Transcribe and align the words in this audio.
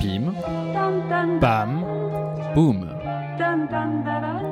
Pim, 0.00 0.32
Bam. 1.40 1.84
boum. 2.54 2.88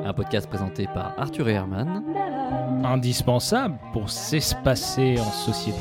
Un 0.05 0.13
podcast 0.13 0.47
présenté 0.47 0.85
par 0.85 1.17
Arthur 1.17 1.49
et 1.49 1.53
Herman. 1.53 2.03
Indispensable 2.83 3.79
pour 3.93 4.11
s'espacer 4.11 5.15
en 5.19 5.31
société. 5.31 5.79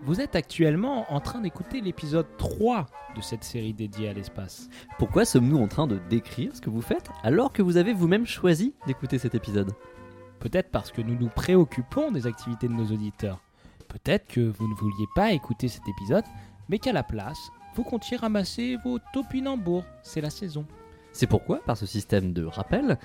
Vous 0.00 0.22
êtes 0.22 0.36
actuellement 0.36 1.04
en 1.12 1.20
train 1.20 1.42
d'écouter 1.42 1.82
l'épisode 1.82 2.26
3 2.38 2.86
de 3.14 3.20
cette 3.20 3.44
série 3.44 3.74
dédiée 3.74 4.08
à 4.08 4.14
l'espace. 4.14 4.70
Pourquoi 4.98 5.26
sommes-nous 5.26 5.58
en 5.58 5.68
train 5.68 5.86
de 5.86 6.00
décrire 6.08 6.56
ce 6.56 6.62
que 6.62 6.70
vous 6.70 6.80
faites 6.80 7.10
alors 7.22 7.52
que 7.52 7.60
vous 7.60 7.76
avez 7.76 7.92
vous-même 7.92 8.24
choisi 8.26 8.72
d'écouter 8.86 9.18
cet 9.18 9.34
épisode? 9.34 9.72
Peut-être 10.40 10.70
parce 10.70 10.92
que 10.92 11.02
nous 11.02 11.16
nous 11.18 11.28
préoccupons 11.28 12.10
des 12.10 12.26
activités 12.26 12.68
de 12.68 12.72
nos 12.72 12.86
auditeurs. 12.86 13.42
Peut-être 13.88 14.26
que 14.28 14.40
vous 14.40 14.68
ne 14.68 14.74
vouliez 14.74 15.06
pas 15.14 15.32
écouter 15.32 15.68
cet 15.68 15.88
épisode, 15.88 16.24
mais 16.68 16.78
qu'à 16.78 16.92
la 16.92 17.02
place, 17.02 17.38
vous 17.74 17.82
comptiez 17.82 18.16
ramasser 18.16 18.76
vos 18.84 18.98
topinambours. 19.12 19.84
C'est 20.02 20.20
la 20.20 20.30
saison. 20.30 20.66
C'est 21.12 21.26
pourquoi, 21.26 21.62
par 21.64 21.76
ce 21.76 21.86
système 21.86 22.32
de 22.32 22.44
rappel, 22.44 22.98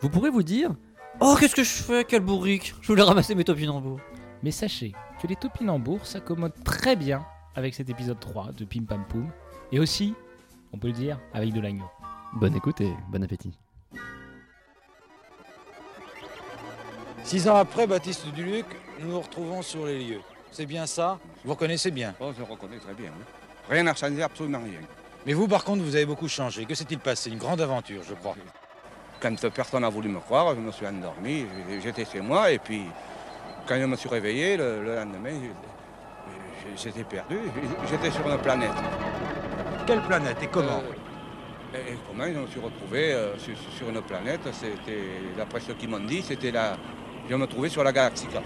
vous 0.00 0.08
pourrez 0.08 0.30
vous 0.30 0.42
dire 0.42 0.74
Oh, 1.20 1.36
qu'est-ce 1.38 1.56
que 1.56 1.64
je 1.64 1.82
fais 1.82 2.04
Quel 2.04 2.22
bourrique 2.22 2.74
Je 2.80 2.88
voulais 2.88 3.02
ramasser 3.02 3.34
mes 3.34 3.44
topinambours. 3.44 4.00
Mais 4.42 4.52
sachez 4.52 4.92
que 5.20 5.26
les 5.26 5.36
topinambours 5.36 6.06
s'accommodent 6.06 6.62
très 6.64 6.94
bien 6.94 7.26
avec 7.56 7.74
cet 7.74 7.90
épisode 7.90 8.20
3 8.20 8.52
de 8.52 8.64
Pim 8.64 8.84
Pam 8.84 9.04
Poum. 9.08 9.30
Et 9.72 9.80
aussi, 9.80 10.14
on 10.72 10.78
peut 10.78 10.88
le 10.88 10.92
dire, 10.92 11.18
avec 11.34 11.52
de 11.52 11.60
l'agneau. 11.60 11.90
Bonne 12.34 12.54
écoute 12.54 12.80
et 12.80 12.92
bon 13.10 13.22
appétit. 13.24 13.58
Six 17.28 17.46
ans 17.46 17.56
après, 17.56 17.86
Baptiste 17.86 18.26
Duluc, 18.28 18.64
nous 19.00 19.10
nous 19.10 19.20
retrouvons 19.20 19.60
sur 19.60 19.84
les 19.84 20.02
lieux. 20.02 20.20
C'est 20.50 20.64
bien 20.64 20.86
ça? 20.86 21.18
Vous 21.44 21.50
reconnaissez 21.50 21.90
bien? 21.90 22.14
Oh, 22.18 22.30
je 22.34 22.42
reconnais 22.42 22.78
très 22.78 22.94
bien, 22.94 23.10
oui. 23.10 23.24
Rien 23.68 23.82
n'a 23.82 23.94
changé, 23.94 24.22
absolument 24.22 24.60
rien. 24.64 24.78
Mais 25.26 25.34
vous, 25.34 25.46
par 25.46 25.62
contre, 25.62 25.82
vous 25.82 25.94
avez 25.94 26.06
beaucoup 26.06 26.26
changé. 26.26 26.64
Que 26.64 26.74
s'est-il 26.74 26.98
passé? 26.98 27.28
Une 27.28 27.36
grande 27.36 27.60
aventure, 27.60 28.00
je 28.08 28.14
crois. 28.14 28.34
Quand 29.20 29.50
personne 29.50 29.82
n'a 29.82 29.90
voulu 29.90 30.08
me 30.08 30.20
croire, 30.20 30.54
je 30.54 30.60
me 30.60 30.72
suis 30.72 30.86
endormi, 30.86 31.44
j'étais 31.82 32.06
chez 32.06 32.22
moi, 32.22 32.50
et 32.50 32.58
puis 32.58 32.84
quand 33.66 33.78
je 33.78 33.84
me 33.84 33.96
suis 33.96 34.08
réveillé 34.08 34.56
le, 34.56 34.82
le 34.82 34.94
lendemain, 34.96 35.38
j'étais 36.82 37.04
perdu, 37.04 37.36
j'étais 37.90 38.10
sur 38.10 38.26
une 38.26 38.38
planète. 38.38 38.70
Quelle 39.86 40.00
planète 40.00 40.42
et 40.42 40.46
comment? 40.46 40.82
Euh, 41.74 41.76
et, 41.76 41.92
et 41.92 41.98
comment 42.08 42.24
je 42.24 42.38
me 42.38 42.46
suis 42.46 42.60
retrouvé 42.60 43.12
euh, 43.12 43.36
sur, 43.36 43.54
sur 43.76 43.90
une 43.90 44.00
planète? 44.00 44.40
C'était, 44.50 45.04
d'après 45.36 45.60
ce 45.60 45.72
qu'ils 45.72 45.90
m'ont 45.90 46.00
dit, 46.00 46.22
c'était 46.22 46.52
la... 46.52 46.78
Je 47.28 47.34
me 47.34 47.46
trouvais 47.46 47.68
sur 47.68 47.84
la 47.84 47.92
galaxie 47.92 48.26
14. 48.26 48.44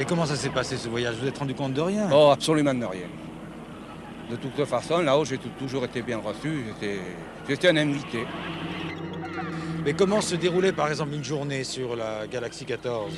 Et 0.00 0.04
comment 0.04 0.26
ça 0.26 0.34
s'est 0.34 0.50
passé 0.50 0.76
ce 0.76 0.88
voyage? 0.88 1.14
Vous 1.16 1.22
vous 1.22 1.28
êtes 1.28 1.38
rendu 1.38 1.54
compte 1.54 1.74
de 1.74 1.80
rien? 1.80 2.08
Oh, 2.12 2.30
absolument 2.32 2.74
de 2.74 2.84
rien. 2.84 3.06
De 4.30 4.36
toute 4.36 4.64
façon, 4.64 5.00
là-haut, 5.00 5.24
j'ai 5.24 5.38
toujours 5.38 5.84
été 5.84 6.00
bien 6.02 6.18
reçu, 6.18 6.64
j'étais, 7.46 7.68
un 7.68 7.76
invité. 7.76 8.24
Mais 9.84 9.92
comment 9.92 10.22
se 10.22 10.34
déroulait 10.34 10.72
par 10.72 10.88
exemple 10.88 11.12
une 11.12 11.22
journée 11.22 11.62
sur 11.62 11.94
la 11.94 12.26
Galaxie 12.26 12.64
14 12.64 13.12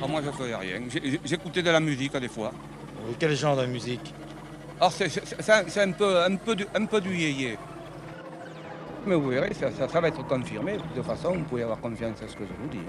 Ah, 0.00 0.06
moi, 0.06 0.20
je 0.24 0.30
faisais 0.30 0.54
rien. 0.54 0.80
J'écoutais 1.24 1.62
de 1.62 1.70
la 1.70 1.80
musique 1.80 2.16
des 2.16 2.28
fois. 2.28 2.52
Quel 3.18 3.36
genre 3.36 3.56
de 3.56 3.66
musique? 3.66 4.14
Alors 4.80 4.92
c'est, 4.92 5.96
peu, 5.98 6.22
un, 6.22 6.36
peu 6.36 6.54
du, 6.54 6.64
un 6.72 6.86
peu 6.86 7.00
du 7.00 7.14
yéyé. 7.16 7.58
Mais 9.08 9.14
vous 9.14 9.30
verrez, 9.30 9.54
ça, 9.54 9.70
va 9.70 10.08
être 10.08 10.26
confirmé. 10.26 10.76
De 10.76 10.82
toute 10.94 11.02
façon, 11.02 11.32
vous 11.32 11.44
pouvez 11.44 11.62
avoir 11.62 11.80
confiance 11.80 12.22
à 12.22 12.28
ce 12.28 12.36
que 12.36 12.44
je 12.44 12.52
vous 12.52 12.68
dis. 12.68 12.84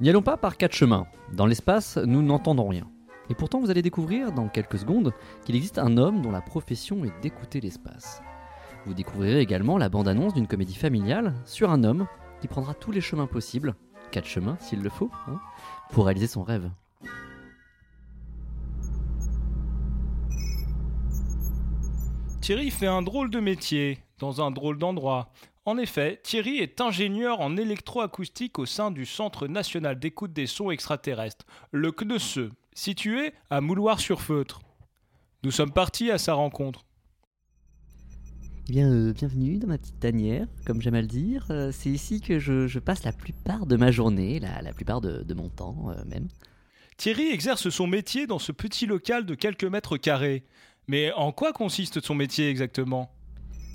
N'y 0.00 0.10
allons 0.10 0.22
pas 0.22 0.36
par 0.36 0.56
quatre 0.56 0.74
chemins. 0.74 1.06
Dans 1.32 1.46
l'espace, 1.46 1.98
nous 1.98 2.20
n'entendons 2.20 2.66
rien. 2.66 2.88
Et 3.28 3.34
pourtant, 3.34 3.60
vous 3.60 3.70
allez 3.70 3.82
découvrir 3.82 4.32
dans 4.32 4.48
quelques 4.48 4.78
secondes 4.78 5.12
qu'il 5.44 5.54
existe 5.54 5.78
un 5.78 5.98
homme 5.98 6.20
dont 6.20 6.32
la 6.32 6.40
profession 6.40 7.04
est 7.04 7.12
d'écouter 7.22 7.60
l'espace. 7.60 8.22
Vous 8.86 8.94
découvrirez 8.94 9.38
également 9.38 9.78
la 9.78 9.88
bande-annonce 9.88 10.34
d'une 10.34 10.48
comédie 10.48 10.74
familiale 10.74 11.34
sur 11.44 11.70
un 11.70 11.84
homme 11.84 12.08
qui 12.40 12.48
prendra 12.48 12.74
tous 12.74 12.90
les 12.90 13.00
chemins 13.00 13.28
possibles, 13.28 13.76
quatre 14.10 14.26
chemins 14.26 14.56
s'il 14.58 14.82
le 14.82 14.90
faut, 14.90 15.10
hein, 15.28 15.38
pour 15.92 16.06
réaliser 16.06 16.26
son 16.26 16.42
rêve. 16.42 16.70
Thierry 22.50 22.72
fait 22.72 22.88
un 22.88 23.02
drôle 23.02 23.30
de 23.30 23.38
métier, 23.38 24.00
dans 24.18 24.44
un 24.44 24.50
drôle 24.50 24.76
d'endroit. 24.76 25.32
En 25.66 25.78
effet, 25.78 26.18
Thierry 26.24 26.56
est 26.56 26.80
ingénieur 26.80 27.38
en 27.38 27.56
électroacoustique 27.56 28.58
au 28.58 28.66
sein 28.66 28.90
du 28.90 29.06
Centre 29.06 29.46
national 29.46 30.00
d'écoute 30.00 30.32
des 30.32 30.48
sons 30.48 30.72
extraterrestres, 30.72 31.46
le 31.70 31.92
CNESE, 31.92 32.50
situé 32.74 33.34
à 33.50 33.60
Mouloir-sur-Feutre. 33.60 34.62
Nous 35.44 35.52
sommes 35.52 35.70
partis 35.72 36.10
à 36.10 36.18
sa 36.18 36.34
rencontre. 36.34 36.84
Eh 38.68 38.72
bien, 38.72 38.90
euh, 38.90 39.12
bienvenue 39.12 39.58
dans 39.58 39.68
ma 39.68 39.78
petite 39.78 40.00
tanière, 40.00 40.48
comme 40.66 40.82
j'aime 40.82 40.96
à 40.96 41.02
le 41.02 41.06
dire. 41.06 41.46
Euh, 41.50 41.70
c'est 41.70 41.90
ici 41.90 42.20
que 42.20 42.40
je, 42.40 42.66
je 42.66 42.80
passe 42.80 43.04
la 43.04 43.12
plupart 43.12 43.64
de 43.64 43.76
ma 43.76 43.92
journée, 43.92 44.40
la, 44.40 44.60
la 44.60 44.72
plupart 44.72 45.00
de, 45.00 45.22
de 45.22 45.34
mon 45.34 45.50
temps 45.50 45.90
euh, 45.90 46.04
même. 46.04 46.26
Thierry 46.96 47.28
exerce 47.28 47.70
son 47.70 47.86
métier 47.86 48.26
dans 48.26 48.40
ce 48.40 48.50
petit 48.50 48.86
local 48.86 49.24
de 49.24 49.36
quelques 49.36 49.64
mètres 49.64 49.96
carrés. 49.96 50.44
Mais 50.90 51.12
en 51.12 51.30
quoi 51.30 51.52
consiste 51.52 52.04
son 52.04 52.16
métier 52.16 52.50
exactement? 52.50 53.12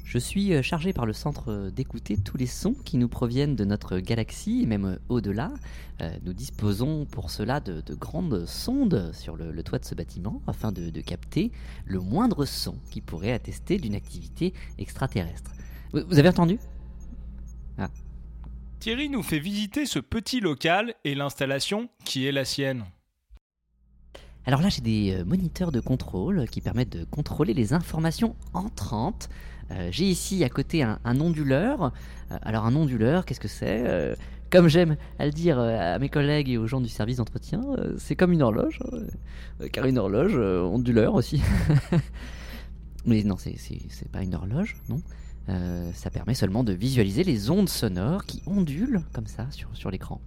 Je 0.03 0.17
suis 0.17 0.53
euh, 0.53 0.61
chargé 0.61 0.91
par 0.91 1.05
le 1.05 1.13
centre 1.13 1.49
euh, 1.49 1.71
d'écouter 1.71 2.17
tous 2.17 2.35
les 2.35 2.45
sons 2.45 2.73
qui 2.73 2.97
nous 2.97 3.07
proviennent 3.07 3.55
de 3.55 3.63
notre 3.63 3.99
galaxie 3.99 4.63
et 4.63 4.65
même 4.65 4.83
euh, 4.83 4.97
au-delà. 5.07 5.53
Nous 6.25 6.33
disposons 6.33 7.05
pour 7.05 7.31
cela 7.31 7.61
de, 7.61 7.79
de 7.79 7.95
grandes 7.95 8.45
sondes 8.45 9.11
sur 9.13 9.37
le, 9.37 9.53
le 9.53 9.63
toit 9.63 9.79
de 9.79 9.85
ce 9.85 9.95
bâtiment 9.95 10.41
afin 10.45 10.73
de, 10.73 10.89
de 10.89 10.99
capter 10.99 11.53
le 11.85 12.01
moindre 12.01 12.43
son 12.43 12.75
qui 12.91 12.99
pourrait 12.99 13.31
attester 13.31 13.77
d'une 13.77 13.95
activité 13.95 14.53
extraterrestre. 14.77 15.51
Vous, 15.93 16.01
vous 16.05 16.19
avez 16.19 16.27
entendu? 16.27 16.59
Thierry 18.81 19.07
nous 19.07 19.23
fait 19.23 19.39
visiter 19.39 19.85
ce 19.85 19.99
petit 19.99 20.41
local 20.41 20.95
et 21.05 21.15
l'installation 21.15 21.87
qui 22.03 22.27
est 22.27 22.33
la 22.33 22.43
sienne. 22.43 22.83
Alors 24.45 24.61
là, 24.61 24.69
j'ai 24.69 24.81
des 24.81 25.15
euh, 25.15 25.25
moniteurs 25.25 25.71
de 25.71 25.79
contrôle 25.79 26.47
qui 26.49 26.61
permettent 26.61 26.95
de 26.95 27.03
contrôler 27.05 27.53
les 27.53 27.73
informations 27.73 28.35
entrantes. 28.53 29.29
Euh, 29.71 29.89
j'ai 29.91 30.05
ici 30.05 30.43
à 30.43 30.49
côté 30.49 30.83
un, 30.83 30.99
onduleur. 31.19 31.91
Euh, 32.31 32.37
alors 32.43 32.65
un 32.65 32.75
onduleur, 32.75 33.25
qu'est-ce 33.25 33.39
que 33.39 33.47
c'est 33.47 34.15
Comme 34.51 34.67
j'aime 34.67 34.97
à 35.17 35.25
le 35.25 35.31
dire 35.31 35.59
à 35.59 35.97
mes 35.97 36.09
collègues 36.09 36.49
et 36.49 36.57
aux 36.57 36.67
gens 36.67 36.79
du 36.79 36.89
service 36.89 37.17
d'entretien, 37.17 37.61
c'est 37.97 38.15
comme 38.15 38.31
une 38.31 38.43
horloge. 38.43 38.79
hein. 38.91 39.67
Car 39.71 39.85
une 39.85 39.97
horloge, 39.97 40.37
onduleur 40.37 41.15
aussi. 41.15 41.41
Mais 43.05 43.23
non, 43.23 43.37
c'est- 43.37 43.55
pas 44.11 44.21
une 44.21 44.35
horloge, 44.35 44.77
non. 44.89 45.01
Ça 45.93 46.09
permet 46.11 46.35
seulement 46.35 46.63
de 46.63 46.73
visualiser 46.73 47.23
les 47.23 47.49
ondes 47.49 47.69
sonores 47.69 48.25
qui 48.25 48.43
ondulent 48.45 49.01
comme 49.13 49.27
ça 49.27 49.47
sur 49.73 49.89
l'écran. 49.89 50.21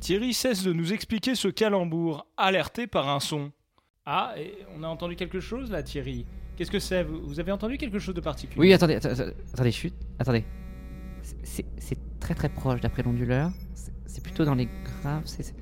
Thierry 0.00 0.32
cesse 0.32 0.62
de 0.62 0.72
nous 0.72 0.92
expliquer 0.92 1.34
ce 1.34 1.48
calembour, 1.48 2.26
alerté 2.36 2.86
par 2.86 3.08
un 3.08 3.20
son. 3.20 3.50
Ah, 4.06 4.34
et 4.38 4.54
on 4.76 4.82
a 4.82 4.88
entendu 4.88 5.16
quelque 5.16 5.40
chose 5.40 5.70
là, 5.70 5.82
Thierry 5.82 6.24
Qu'est-ce 6.56 6.70
que 6.72 6.78
c'est? 6.80 7.04
Vous, 7.04 7.20
vous 7.24 7.38
avez 7.40 7.52
entendu 7.52 7.78
quelque 7.78 7.98
chose 8.00 8.14
de 8.16 8.20
particulier? 8.20 8.60
Oui, 8.60 8.72
attendez, 8.72 8.96
atta- 8.96 9.32
attendez, 9.52 9.70
chut, 9.70 9.94
attendez. 10.18 10.44
C'est- 11.44 11.64
très 12.20 12.34
très 12.34 12.48
proche 12.48 12.80
d'après 12.80 13.02
l'onduleur. 13.04 13.52
C'est- 13.74 13.92
C'est 14.06 14.22
plutôt 14.22 14.44
dans 14.44 14.54
les 14.56 14.66
graves. 14.66 15.22
c'est- 15.26 15.54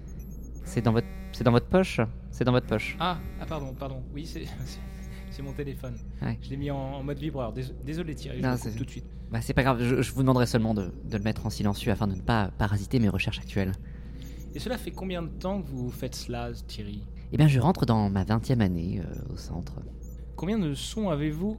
dans 0.81 0.93
votre, 0.93 1.07
c'est 1.33 1.45
dans 1.45 1.51
votre 1.53 1.67
poche? 1.67 2.01
C'est 2.31 2.45
dans 2.45 2.53
votre 2.53 2.67
poche. 2.67 2.97
Ah, 2.99 3.19
ah, 3.41 3.47
pardon, 3.47 3.75
pardon. 3.75 4.03
Oui, 4.15 4.27
c'est 5.31 5.43
mon 5.43 5.53
téléphone. 5.53 5.99
Ouais. 6.23 6.39
Je 6.43 6.49
l'ai 6.51 6.57
mis 6.57 6.71
en, 6.71 6.77
en 6.79 7.03
mode 7.03 7.19
vibreur. 7.19 7.53
Dés- 7.53 7.75
Désolé, 7.85 8.15
Thierry, 8.15 8.39
je 8.39 8.43
Non, 8.47 8.57
c'est- 8.57 8.75
tout 8.75 8.85
de 8.85 8.91
suite. 8.91 9.05
Bah 9.31 9.41
c'est 9.43 9.53
pas 9.55 9.65
grave. 9.65 9.83
Je, 9.83 10.01
je 10.03 10.13
vous 10.13 10.21
demanderai 10.23 10.47
seulement 10.47 10.73
de, 10.73 10.93
de 11.05 11.17
le 11.19 11.23
mettre 11.25 11.45
en 11.47 11.51
silencieux 11.51 11.91
afin 11.93 12.07
de 12.07 12.15
ne 12.15 12.21
pas 12.23 12.51
parasiter 12.59 12.99
mes 13.01 13.09
recherches 13.09 13.39
actuelles. 13.41 13.73
Et 14.57 14.59
cela 14.59 14.79
fait 14.79 14.91
combien 14.91 15.23
de 15.23 15.29
temps 15.29 15.61
que 15.61 15.69
vous 15.69 15.91
faites 15.91 16.15
cela, 16.15 16.51
Thierry? 16.67 17.03
Eh 17.31 17.37
bien, 17.37 17.47
je 17.47 17.61
rentre 17.61 17.85
dans 17.85 18.09
ma 18.09 18.25
20e 18.25 18.61
année 18.63 19.03
euh, 19.05 19.35
au 19.35 19.37
centre. 19.37 19.75
Combien 20.35 20.59
de 20.59 20.73
sons 20.73 21.11
avez-vous? 21.11 21.59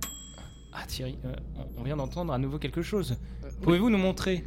Ah, 0.73 0.83
Thierry, 0.87 1.19
euh, 1.23 1.35
on- 1.77 1.83
vient 1.83 1.95
d'entendre 1.95 2.33
à 2.33 2.39
nouveau 2.39 2.57
quelque 2.57 2.81
chose. 2.81 3.15
Pouvez-vous 3.61 3.91
nous 3.91 3.99
montrer? 3.99 4.43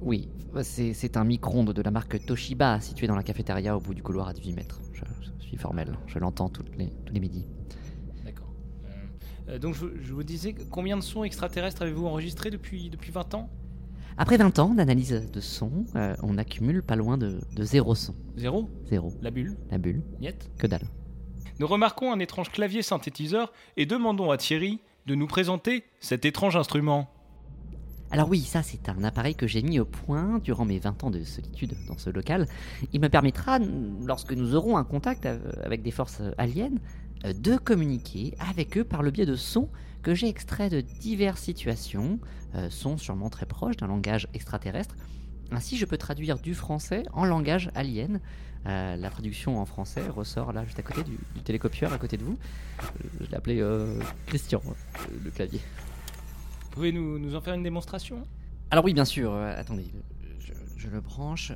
Oui, 0.00 0.28
c'est 0.62 0.94
c'est 0.94 1.16
un 1.16 1.24
micro-ondes 1.24 1.72
de 1.72 1.82
la 1.82 1.90
marque 1.90 2.24
Toshiba 2.24 2.80
situé 2.80 3.08
dans 3.08 3.16
la 3.16 3.24
cafétéria 3.24 3.76
au 3.76 3.80
bout 3.80 3.92
du 3.94 4.04
couloir 4.04 4.28
à 4.28 4.32
18 4.32 4.52
mètres. 4.52 4.80
Je, 4.92 5.02
je 5.40 5.44
suis 5.44 5.56
formel. 5.56 5.98
Je 6.06 6.20
l'entends 6.20 6.48
toutes 6.48 6.76
les, 6.76 6.90
tous 7.04 7.12
les 7.12 7.18
midis. 7.18 7.48
D'accord. 8.24 8.52
Euh, 8.84 8.88
euh, 9.48 9.58
donc, 9.58 9.74
je, 9.74 9.86
je 10.00 10.12
vous 10.12 10.22
disais, 10.22 10.54
combien 10.70 10.96
de 10.96 11.02
sons 11.02 11.24
extraterrestres 11.24 11.82
avez-vous 11.82 12.06
enregistrés 12.06 12.50
depuis, 12.50 12.88
depuis 12.90 13.10
20 13.10 13.34
ans? 13.34 13.50
Après 14.20 14.36
20 14.36 14.58
ans 14.58 14.74
d'analyse 14.74 15.30
de 15.32 15.40
son, 15.40 15.84
euh, 15.94 16.16
on 16.24 16.38
accumule 16.38 16.82
pas 16.82 16.96
loin 16.96 17.16
de, 17.16 17.38
de 17.54 17.62
zéro 17.62 17.94
son. 17.94 18.16
Zéro 18.36 18.68
Zéro. 18.86 19.12
La 19.22 19.30
bulle 19.30 19.56
La 19.70 19.78
bulle, 19.78 20.02
Niet 20.20 20.50
que 20.58 20.66
dalle. 20.66 20.88
Nous 21.60 21.68
remarquons 21.68 22.12
un 22.12 22.18
étrange 22.18 22.50
clavier 22.50 22.82
synthétiseur 22.82 23.52
et 23.76 23.86
demandons 23.86 24.32
à 24.32 24.36
Thierry 24.36 24.80
de 25.06 25.14
nous 25.14 25.28
présenter 25.28 25.84
cet 26.00 26.24
étrange 26.24 26.56
instrument. 26.56 27.08
Alors 28.10 28.28
oui, 28.28 28.40
ça 28.40 28.64
c'est 28.64 28.88
un 28.88 29.04
appareil 29.04 29.36
que 29.36 29.46
j'ai 29.46 29.62
mis 29.62 29.78
au 29.78 29.84
point 29.84 30.40
durant 30.42 30.64
mes 30.64 30.80
20 30.80 31.04
ans 31.04 31.10
de 31.10 31.22
solitude 31.22 31.76
dans 31.86 31.96
ce 31.96 32.10
local. 32.10 32.48
Il 32.92 33.00
me 33.00 33.08
permettra, 33.08 33.60
lorsque 34.04 34.32
nous 34.32 34.56
aurons 34.56 34.78
un 34.78 34.84
contact 34.84 35.28
avec 35.62 35.82
des 35.82 35.92
forces 35.92 36.22
aliens, 36.38 36.74
de 37.24 37.56
communiquer 37.56 38.34
avec 38.38 38.76
eux 38.78 38.84
par 38.84 39.02
le 39.02 39.10
biais 39.10 39.26
de 39.26 39.36
sons 39.36 39.68
que 40.02 40.14
j'ai 40.14 40.28
extraits 40.28 40.70
de 40.70 40.80
diverses 40.80 41.40
situations, 41.40 42.18
euh, 42.54 42.70
sons 42.70 42.96
sûrement 42.96 43.30
très 43.30 43.46
proches 43.46 43.76
d'un 43.76 43.88
langage 43.88 44.28
extraterrestre. 44.34 44.94
Ainsi, 45.50 45.76
je 45.76 45.84
peux 45.84 45.96
traduire 45.98 46.38
du 46.38 46.54
français 46.54 47.02
en 47.12 47.24
langage 47.24 47.70
alien. 47.74 48.20
Euh, 48.66 48.96
la 48.96 49.10
traduction 49.10 49.58
en 49.60 49.66
français 49.66 50.06
ressort 50.08 50.52
là 50.52 50.64
juste 50.64 50.78
à 50.78 50.82
côté 50.82 51.02
du, 51.02 51.18
du 51.34 51.42
télécopieur, 51.42 51.92
à 51.92 51.98
côté 51.98 52.16
de 52.16 52.24
vous. 52.24 52.38
Euh, 52.80 52.84
je 53.20 53.26
l'ai 53.26 53.34
appelé 53.34 53.60
euh, 53.60 53.98
Christian, 54.26 54.60
euh, 54.66 54.70
le 55.24 55.30
clavier. 55.30 55.60
Vous 56.64 56.70
pouvez 56.70 56.92
nous, 56.92 57.18
nous 57.18 57.34
en 57.34 57.40
faire 57.40 57.54
une 57.54 57.62
démonstration? 57.62 58.22
Alors 58.70 58.84
oui, 58.84 58.94
bien 58.94 59.04
sûr. 59.04 59.32
euh, 59.32 59.58
attendez, 59.58 59.86
je, 60.40 60.52
je 60.76 60.88
le 60.88 61.00
branche. 61.00 61.52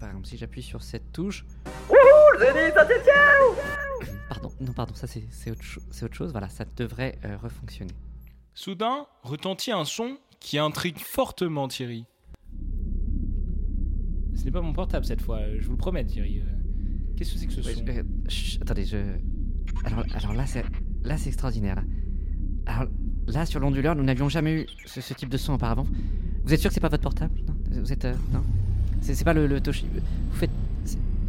Par 0.00 0.08
exemple, 0.08 0.26
si 0.26 0.36
j'appuie 0.36 0.62
sur 0.62 0.82
cette 0.82 1.12
touche. 1.12 1.44
Pardon, 4.28 4.50
non, 4.60 4.72
pardon, 4.72 4.94
ça 4.94 5.06
c'est 5.06 5.50
autre, 5.50 5.62
cho- 5.62 5.80
autre 6.02 6.14
chose. 6.14 6.32
Voilà, 6.32 6.48
ça 6.48 6.64
devrait 6.76 7.18
euh, 7.24 7.36
refonctionner. 7.36 7.92
Soudain, 8.54 9.06
retentit 9.22 9.72
un 9.72 9.84
son 9.84 10.16
qui 10.40 10.58
intrigue 10.58 10.98
fortement 10.98 11.68
Thierry. 11.68 12.06
Ce 14.34 14.44
n'est 14.44 14.50
pas 14.50 14.60
mon 14.62 14.72
portable 14.72 15.04
cette 15.04 15.22
fois, 15.22 15.40
je 15.58 15.64
vous 15.64 15.72
le 15.72 15.76
promets 15.78 16.04
Thierry. 16.04 16.40
Euh, 16.40 16.44
Qu'est-ce 17.16 17.32
que 17.34 17.38
c'est 17.38 17.46
que 17.46 17.52
ce 17.52 17.60
Ouais, 17.60 17.74
son 17.74 17.84
je- 17.86 17.92
euh, 17.92 18.02
chut, 18.28 18.62
attendez, 18.62 18.84
je. 18.84 18.96
Alors, 19.84 20.04
alors 20.14 20.32
là, 20.34 20.46
c'est 20.46 20.64
là, 21.04 21.16
c'est 21.18 21.28
extraordinaire. 21.28 21.76
Là. 21.76 21.82
Alors 22.66 22.88
là, 23.26 23.46
sur 23.46 23.60
l'onduleur, 23.60 23.94
nous 23.94 24.02
n'avions 24.02 24.28
jamais 24.28 24.62
eu 24.62 24.66
ce, 24.86 25.00
ce 25.00 25.14
type 25.14 25.28
de 25.28 25.36
son 25.36 25.52
auparavant. 25.54 25.86
Vous 26.44 26.52
êtes 26.52 26.60
sûr 26.60 26.68
que 26.70 26.74
c'est 26.74 26.80
pas 26.80 26.88
votre 26.88 27.02
portable? 27.02 27.40
Non? 27.46 27.80
Vous 27.80 27.92
êtes 27.92 28.04
euh, 28.04 28.14
non? 28.32 28.42
C'est 29.00 29.14
c'est 29.14 29.24
pas 29.24 29.34
le, 29.34 29.46
le 29.46 29.60
Toshi? 29.60 29.86
Vous 30.30 30.36
faites. 30.36 30.50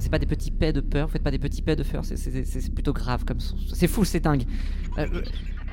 C'est- 0.06 0.10
pas 0.10 0.20
des 0.20 0.26
petits 0.26 0.52
paix 0.52 0.72
de 0.74 0.82
peur. 0.82 1.08
Vous 1.08 1.14
faites 1.14 1.24
pas 1.24 1.32
des 1.32 1.40
petits 1.40 1.62
paix 1.62 1.76
de 1.76 1.84
peur. 1.84 2.04
c'est- 2.06 2.74
plutôt 2.74 2.94
grave 2.94 3.26
comme 3.26 3.40
son. 3.40 3.56
C'est 3.74 3.88
fou, 3.88 4.06
c'est 4.06 4.20
dingue. 4.22 4.44
Euh, 4.98 5.06
euh, 5.14 5.22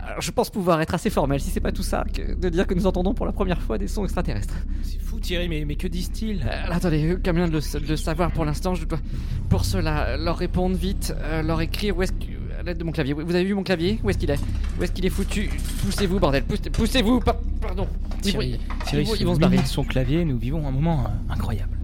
alors, 0.05 0.21
je 0.21 0.31
pense 0.33 0.51
pouvoir 0.51 0.81
être 0.81 0.95
assez 0.95 1.11
formel, 1.11 1.41
si 1.41 1.51
c'est 1.51 1.61
pas 1.61 1.71
tout 1.73 1.83
ça, 1.85 2.05
que 2.13 2.35
de 2.35 2.49
dire 2.49 2.67
que 2.67 2.75
nous 2.75 2.87
entendons 2.87 3.15
pour 3.15 3.25
la 3.27 3.33
première 3.33 3.61
fois 3.63 3.79
des 3.79 3.87
sons 3.89 4.03
extraterrestres. 4.05 4.57
C'est 4.83 5.01
fou 5.01 5.21
Thierry, 5.21 5.49
mais, 5.49 5.65
mais 5.65 5.77
que 5.77 5.87
disent-ils? 5.87 6.43
Euh, 6.45 6.73
attendez, 6.73 7.05
euh, 7.13 7.21
comme 7.25 7.37
vient 7.37 7.47
de 7.49 7.53
le, 7.53 7.81
de 7.81 7.87
le 7.89 7.97
savoir 7.97 8.33
pour 8.33 8.45
l'instant, 8.45 8.75
je 8.75 8.85
dois 8.85 8.99
pour 9.49 9.65
cela 9.65 10.17
leur 10.17 10.37
répondre 10.39 10.75
vite, 10.77 11.15
euh, 11.19 11.43
leur 11.43 11.61
écrire 11.61 11.97
où 11.97 12.03
est-ce 12.03 12.13
que. 12.13 12.27
à 12.59 12.65
l'aide 12.65 12.79
de 12.79 12.85
mon 12.85 12.93
clavier. 12.93 13.13
Vous 13.15 13.35
avez 13.35 13.45
vu 13.45 13.55
mon 13.55 13.63
clavier? 13.65 13.99
Où 14.05 14.11
est-ce 14.11 14.19
qu'il 14.19 14.31
est? 14.31 14.39
Où 14.79 14.83
est-ce 14.85 14.93
qu'il 14.93 15.05
est 15.07 15.11
foutu? 15.11 15.51
Poussez-vous, 15.85 16.19
bordel, 16.21 16.45
poussez- 16.45 16.71
poussez-vous 16.71 17.19
pa- 17.21 17.41
Pardon. 17.61 17.87
Thierry, 18.21 18.59
Ils 18.61 18.85
Thierry 18.87 19.05
vont- 19.05 19.15
se 19.15 19.21
ils 19.21 19.27
vont 19.27 19.35
se 19.35 19.41
barrer. 19.41 19.57
de 19.59 19.67
son 19.67 19.83
clavier, 19.85 20.25
nous 20.25 20.39
vivons 20.39 20.65
un 20.67 20.71
moment 20.71 21.07
incroyable. 21.29 21.77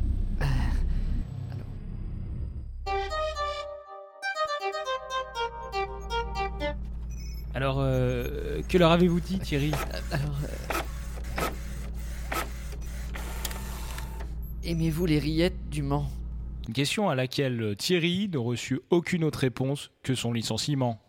Alors, 7.79 7.91
euh, 7.93 8.61
que 8.69 8.77
leur 8.77 8.91
avez-vous 8.91 9.21
dit, 9.21 9.39
Thierry 9.39 9.71
Alors. 10.11 10.35
euh, 10.45 11.45
Aimez-vous 14.65 15.07
les 15.07 15.19
rillettes 15.21 15.69
du 15.71 15.83
Mans? 15.83 16.11
Une 16.67 16.75
question 16.75 17.09
à 17.09 17.15
laquelle 17.15 17.77
Thierry 17.79 18.29
ne 18.33 18.39
reçut 18.39 18.81
aucune 18.91 19.23
autre 19.25 19.39
réponse 19.39 19.91
que 20.03 20.15
son 20.15 20.33
licenciement. 20.33 21.01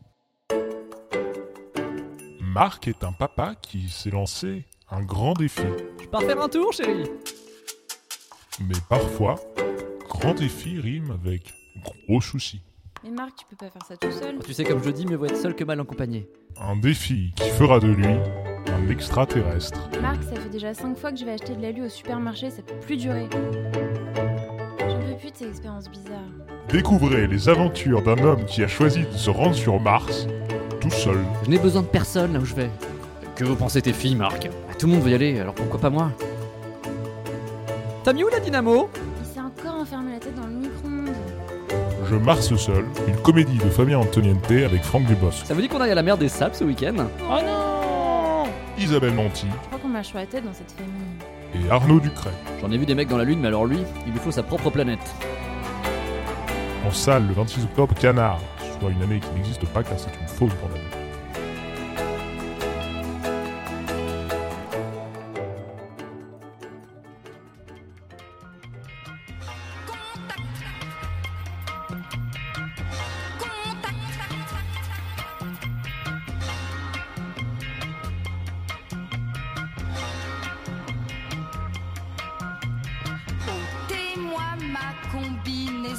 Marc 2.40 2.88
est 2.88 3.04
un 3.04 3.14
papa 3.14 3.56
qui 3.62 3.90
s'est 3.90 4.12
lancé 4.12 4.66
un 4.92 5.02
grand 5.02 5.34
défi. 5.34 5.62
Je 6.02 6.08
pars 6.08 6.22
faire 6.24 6.40
un 6.42 6.50
tour, 6.50 6.72
chérie? 6.72 7.10
Mais 8.62 8.76
parfois, 8.90 9.40
grand 10.08 10.34
défi 10.36 10.80
rime 10.80 11.12
avec 11.12 11.54
gros 12.08 12.22
souci. 12.22 12.62
Mais 13.04 13.12
Marc, 13.12 13.36
tu 13.38 13.46
peux 13.50 13.56
pas 13.56 13.70
faire 13.70 13.86
ça 13.88 13.96
tout 13.98 14.12
seul. 14.12 14.40
Tu 14.46 14.54
sais, 14.54 14.64
comme 14.66 14.84
je 14.84 14.90
dis, 14.90 15.06
mieux 15.06 15.16
vaut 15.16 15.26
être 15.26 15.38
seul 15.38 15.56
que 15.56 15.64
mal 15.64 15.80
accompagné. 15.80 16.28
Un 16.60 16.76
défi 16.76 17.32
qui 17.36 17.50
fera 17.52 17.80
de 17.80 17.88
lui 17.88 18.06
un 18.08 18.90
extraterrestre. 18.90 19.90
Marc, 20.02 20.22
ça 20.24 20.36
fait 20.36 20.50
déjà 20.50 20.74
5 20.74 20.98
fois 20.98 21.12
que 21.12 21.18
je 21.18 21.26
vais 21.26 21.32
acheter 21.32 21.56
de 21.56 21.62
l'alu 21.62 21.86
au 21.86 21.90
supermarché, 21.90 22.50
ça 22.50 22.62
peut 22.62 22.76
plus 22.82 22.98
durer. 22.98 23.28
J'en 24.80 25.00
peux 25.00 25.16
plus 25.20 25.32
de 25.32 25.36
ces 25.38 25.48
expériences 25.48 25.90
bizarres. 25.90 26.20
Découvrez 26.70 27.28
les 27.28 27.48
aventures 27.50 28.02
d'un 28.04 28.18
homme 28.24 28.46
qui 28.46 28.64
a 28.64 28.68
choisi 28.68 29.06
de 29.06 29.14
se 29.18 29.30
rendre 29.30 29.56
sur 29.56 29.80
Mars 29.80 30.28
tout 30.82 30.90
seul. 30.92 31.18
Je 31.46 31.50
n'ai 31.50 31.58
besoin 31.58 31.82
de 31.82 31.88
personne 31.88 32.34
là 32.34 32.40
où 32.40 32.46
je 32.46 32.54
vais. 32.56 32.70
Que 33.36 33.44
vous 33.46 33.56
pensez 33.56 33.82
tes 33.82 33.94
filles, 33.94 34.16
Marc? 34.16 34.50
Ah, 34.70 34.76
Tout 34.76 34.88
le 34.88 34.94
monde 34.94 35.02
veut 35.04 35.12
y 35.12 35.16
aller, 35.16 35.40
alors 35.40 35.54
pourquoi 35.56 35.80
pas 35.80 35.90
moi? 35.90 36.12
T'as 38.04 38.14
mis 38.14 38.24
où 38.24 38.28
la 38.30 38.40
dynamo? 38.40 38.90
Je 42.10 42.16
Mars 42.16 42.56
seul, 42.56 42.86
une 43.08 43.16
comédie 43.18 43.58
de 43.58 43.70
Fabien 43.70 44.00
Antoniente 44.00 44.50
avec 44.50 44.82
Franck 44.82 45.06
Dubosc, 45.06 45.46
Ça 45.46 45.54
vous 45.54 45.62
dit 45.62 45.68
qu'on 45.68 45.80
aille 45.80 45.92
à 45.92 45.96
la 45.96 46.02
mer 46.02 46.18
des 46.18 46.28
sables 46.28 46.56
ce 46.56 46.64
week-end? 46.64 46.96
Oh 47.30 47.36
non 47.46 48.50
Isabelle 48.80 49.14
Nanty 49.14 49.46
Je 49.52 49.68
crois 49.68 49.80
qu'on 49.80 49.90
la 50.18 50.26
tête 50.26 50.44
dans 50.44 50.54
cette 50.54 50.72
famille. 50.72 51.68
et 51.68 51.70
Arnaud 51.70 52.00
Ducret. 52.00 52.32
J'en 52.62 52.72
ai 52.72 52.78
vu 52.80 52.88
des 52.88 52.96
mecs 52.96 53.10
dans 53.10 53.18
la 53.18 53.26
lune, 53.26 53.40
mais 53.42 53.50
alors 53.50 53.66
lui, 53.66 53.78
il 54.08 54.14
lui 54.14 54.20
faut 54.20 54.32
sa 54.32 54.42
propre 54.42 54.72
planète. 54.72 55.00
En 56.88 56.92
salle 56.92 57.28
le 57.28 57.34
26 57.34 57.66
octobre, 57.66 57.94
Canard, 57.94 58.40
soit 58.80 58.90
une 58.90 59.04
année 59.04 59.20
qui 59.20 59.30
n'existe 59.36 59.66
pas 59.68 59.84
car 59.84 60.00
c'est 60.00 60.10
une 60.20 60.28
fausse 60.28 60.56
bande 60.62 60.80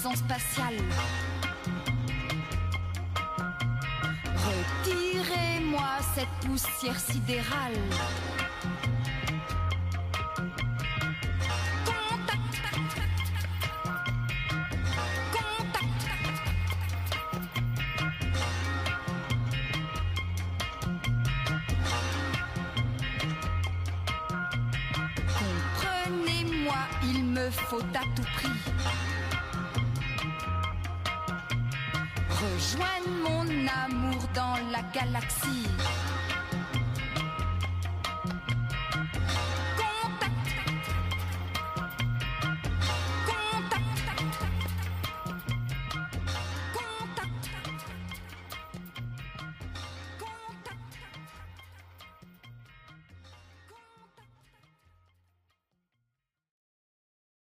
spatiale. 0.08 0.76
Retirez-moi 4.34 5.88
cette 6.14 6.48
poussière 6.48 6.98
sidérale. 6.98 7.74
Comprenez-moi, 25.38 26.74
il 27.04 27.24
me 27.24 27.50
faut 27.50 27.82
à 27.94 28.04
tout 28.16 28.22
prix 28.34 28.48
rejoindre 32.40 33.10
mon 33.22 33.66
amour 33.84 34.22
dans 34.34 34.56
la 34.72 34.82
galaxie. 34.94 35.68